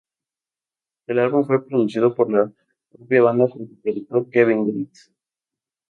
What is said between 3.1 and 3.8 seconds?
banda junto al